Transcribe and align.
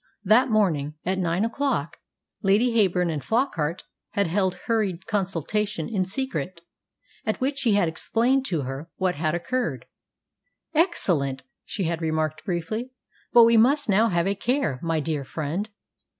That 0.23 0.49
morning, 0.49 0.95
at 1.05 1.19
nine 1.19 1.45
o'clock, 1.45 1.97
Lady 2.41 2.71
Heyburn 2.71 3.11
and 3.13 3.21
Flockart 3.23 3.83
had 4.13 4.25
held 4.25 4.55
hurried 4.65 5.05
consultation 5.05 5.87
in 5.87 6.05
secret, 6.05 6.61
at 7.23 7.39
which 7.39 7.61
he 7.61 7.75
had 7.75 7.87
explained 7.87 8.43
to 8.47 8.61
her 8.61 8.89
what 8.95 9.13
had 9.13 9.35
occurred. 9.35 9.85
"Excellent!" 10.73 11.43
she 11.65 11.83
had 11.83 12.01
remarked 12.01 12.43
briefly. 12.43 12.89
"But 13.31 13.43
we 13.43 13.57
must 13.57 13.89
now 13.89 14.09
have 14.09 14.25
a 14.25 14.33
care, 14.33 14.79
my 14.81 15.01
dear 15.01 15.23
friend. 15.23 15.69